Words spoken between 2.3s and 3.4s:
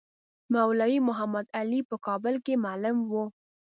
کې معلم وو.